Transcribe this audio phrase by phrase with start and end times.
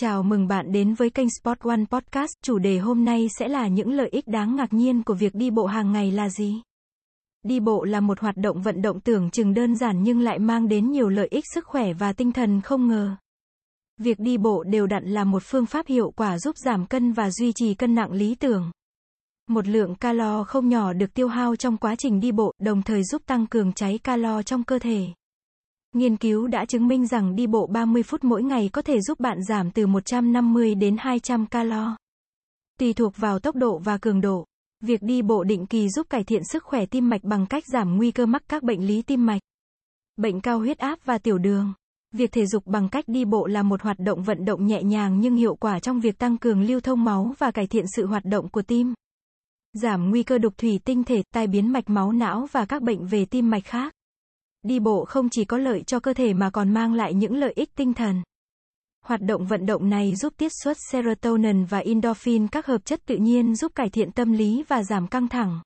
[0.00, 2.30] Chào mừng bạn đến với kênh Sport One Podcast.
[2.42, 5.50] Chủ đề hôm nay sẽ là những lợi ích đáng ngạc nhiên của việc đi
[5.50, 6.62] bộ hàng ngày là gì?
[7.42, 10.68] Đi bộ là một hoạt động vận động tưởng chừng đơn giản nhưng lại mang
[10.68, 13.16] đến nhiều lợi ích sức khỏe và tinh thần không ngờ.
[14.00, 17.30] Việc đi bộ đều đặn là một phương pháp hiệu quả giúp giảm cân và
[17.30, 18.70] duy trì cân nặng lý tưởng.
[19.48, 23.04] Một lượng calo không nhỏ được tiêu hao trong quá trình đi bộ, đồng thời
[23.04, 25.06] giúp tăng cường cháy calo trong cơ thể.
[25.98, 29.20] Nghiên cứu đã chứng minh rằng đi bộ 30 phút mỗi ngày có thể giúp
[29.20, 31.96] bạn giảm từ 150 đến 200 calo.
[32.78, 34.44] Tùy thuộc vào tốc độ và cường độ,
[34.80, 37.96] việc đi bộ định kỳ giúp cải thiện sức khỏe tim mạch bằng cách giảm
[37.96, 39.40] nguy cơ mắc các bệnh lý tim mạch,
[40.16, 41.72] bệnh cao huyết áp và tiểu đường.
[42.14, 45.20] Việc thể dục bằng cách đi bộ là một hoạt động vận động nhẹ nhàng
[45.20, 48.24] nhưng hiệu quả trong việc tăng cường lưu thông máu và cải thiện sự hoạt
[48.24, 48.94] động của tim.
[49.72, 53.06] Giảm nguy cơ đục thủy tinh thể, tai biến mạch máu não và các bệnh
[53.06, 53.94] về tim mạch khác.
[54.68, 57.52] Đi bộ không chỉ có lợi cho cơ thể mà còn mang lại những lợi
[57.56, 58.22] ích tinh thần.
[59.04, 63.16] Hoạt động vận động này giúp tiết xuất serotonin và endorphin các hợp chất tự
[63.16, 65.60] nhiên giúp cải thiện tâm lý và giảm căng thẳng.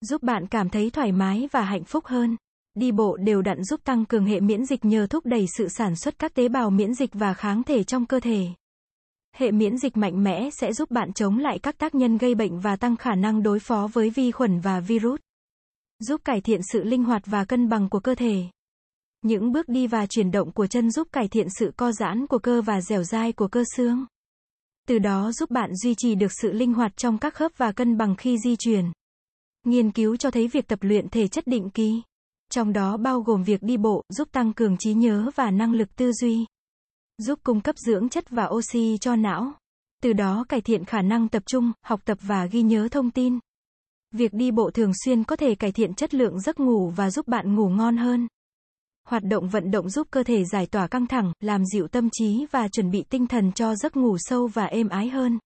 [0.00, 2.36] Giúp bạn cảm thấy thoải mái và hạnh phúc hơn.
[2.74, 5.96] Đi bộ đều đặn giúp tăng cường hệ miễn dịch nhờ thúc đẩy sự sản
[5.96, 8.46] xuất các tế bào miễn dịch và kháng thể trong cơ thể.
[9.36, 12.60] Hệ miễn dịch mạnh mẽ sẽ giúp bạn chống lại các tác nhân gây bệnh
[12.60, 15.20] và tăng khả năng đối phó với vi khuẩn và virus
[15.98, 18.44] giúp cải thiện sự linh hoạt và cân bằng của cơ thể.
[19.22, 22.38] Những bước đi và chuyển động của chân giúp cải thiện sự co giãn của
[22.38, 24.06] cơ và dẻo dai của cơ xương.
[24.88, 27.96] Từ đó giúp bạn duy trì được sự linh hoạt trong các khớp và cân
[27.96, 28.92] bằng khi di chuyển.
[29.64, 32.02] Nghiên cứu cho thấy việc tập luyện thể chất định kỳ,
[32.50, 35.96] trong đó bao gồm việc đi bộ, giúp tăng cường trí nhớ và năng lực
[35.96, 36.46] tư duy,
[37.18, 39.52] giúp cung cấp dưỡng chất và oxy cho não,
[40.02, 43.38] từ đó cải thiện khả năng tập trung, học tập và ghi nhớ thông tin.
[44.12, 47.28] Việc đi bộ thường xuyên có thể cải thiện chất lượng giấc ngủ và giúp
[47.28, 48.28] bạn ngủ ngon hơn.
[49.08, 52.46] Hoạt động vận động giúp cơ thể giải tỏa căng thẳng, làm dịu tâm trí
[52.50, 55.38] và chuẩn bị tinh thần cho giấc ngủ sâu và êm ái hơn.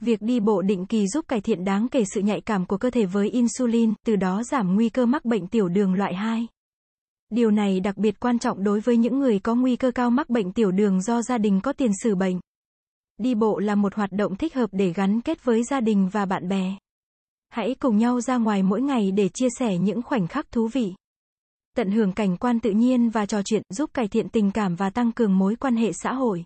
[0.00, 2.90] Việc đi bộ định kỳ giúp cải thiện đáng kể sự nhạy cảm của cơ
[2.90, 6.46] thể với insulin, từ đó giảm nguy cơ mắc bệnh tiểu đường loại 2.
[7.30, 10.30] Điều này đặc biệt quan trọng đối với những người có nguy cơ cao mắc
[10.30, 12.40] bệnh tiểu đường do gia đình có tiền sử bệnh.
[13.18, 16.26] Đi bộ là một hoạt động thích hợp để gắn kết với gia đình và
[16.26, 16.76] bạn bè.
[17.50, 20.94] Hãy cùng nhau ra ngoài mỗi ngày để chia sẻ những khoảnh khắc thú vị.
[21.76, 24.90] Tận hưởng cảnh quan tự nhiên và trò chuyện giúp cải thiện tình cảm và
[24.90, 26.44] tăng cường mối quan hệ xã hội.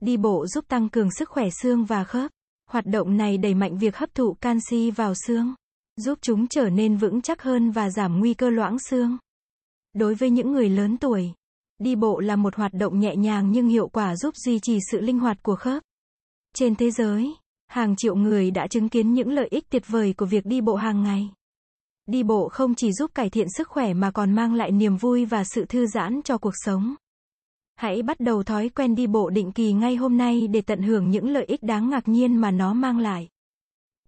[0.00, 2.30] Đi bộ giúp tăng cường sức khỏe xương và khớp.
[2.70, 5.54] Hoạt động này đẩy mạnh việc hấp thụ canxi vào xương,
[5.96, 9.18] giúp chúng trở nên vững chắc hơn và giảm nguy cơ loãng xương.
[9.92, 11.32] Đối với những người lớn tuổi,
[11.78, 15.00] đi bộ là một hoạt động nhẹ nhàng nhưng hiệu quả giúp duy trì sự
[15.00, 15.82] linh hoạt của khớp.
[16.54, 17.34] Trên thế giới,
[17.68, 20.74] Hàng triệu người đã chứng kiến những lợi ích tuyệt vời của việc đi bộ
[20.74, 21.30] hàng ngày.
[22.06, 25.24] Đi bộ không chỉ giúp cải thiện sức khỏe mà còn mang lại niềm vui
[25.24, 26.94] và sự thư giãn cho cuộc sống.
[27.76, 31.10] Hãy bắt đầu thói quen đi bộ định kỳ ngay hôm nay để tận hưởng
[31.10, 33.28] những lợi ích đáng ngạc nhiên mà nó mang lại.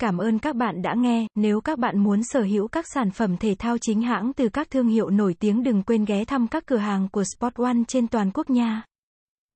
[0.00, 3.36] Cảm ơn các bạn đã nghe, nếu các bạn muốn sở hữu các sản phẩm
[3.36, 6.66] thể thao chính hãng từ các thương hiệu nổi tiếng đừng quên ghé thăm các
[6.66, 8.82] cửa hàng của Sport One trên toàn quốc nha.